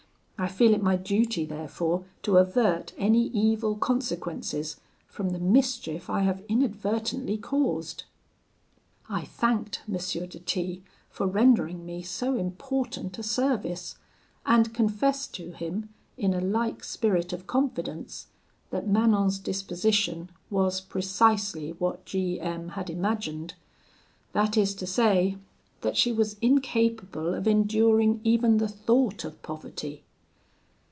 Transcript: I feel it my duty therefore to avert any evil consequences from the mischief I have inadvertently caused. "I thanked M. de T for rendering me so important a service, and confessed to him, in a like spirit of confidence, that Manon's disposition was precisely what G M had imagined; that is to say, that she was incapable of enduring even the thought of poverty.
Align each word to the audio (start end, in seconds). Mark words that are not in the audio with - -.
I 0.43 0.47
feel 0.47 0.73
it 0.73 0.81
my 0.81 0.95
duty 0.95 1.45
therefore 1.45 2.03
to 2.23 2.37
avert 2.37 2.93
any 2.97 3.27
evil 3.27 3.75
consequences 3.75 4.77
from 5.05 5.29
the 5.29 5.39
mischief 5.39 6.09
I 6.09 6.21
have 6.21 6.43
inadvertently 6.49 7.37
caused. 7.37 8.05
"I 9.07 9.23
thanked 9.25 9.81
M. 9.87 9.93
de 9.95 10.39
T 10.39 10.83
for 11.11 11.27
rendering 11.27 11.85
me 11.85 12.01
so 12.01 12.35
important 12.37 13.19
a 13.19 13.21
service, 13.21 13.97
and 14.43 14.73
confessed 14.73 15.35
to 15.35 15.51
him, 15.51 15.89
in 16.17 16.33
a 16.33 16.41
like 16.41 16.83
spirit 16.83 17.33
of 17.33 17.45
confidence, 17.45 18.25
that 18.71 18.87
Manon's 18.87 19.37
disposition 19.37 20.31
was 20.49 20.81
precisely 20.81 21.73
what 21.73 22.03
G 22.03 22.39
M 22.39 22.69
had 22.69 22.89
imagined; 22.89 23.53
that 24.33 24.57
is 24.57 24.73
to 24.73 24.87
say, 24.87 25.37
that 25.81 25.95
she 25.95 26.11
was 26.11 26.37
incapable 26.41 27.35
of 27.35 27.47
enduring 27.47 28.19
even 28.23 28.57
the 28.57 28.67
thought 28.67 29.23
of 29.23 29.39
poverty. 29.43 30.01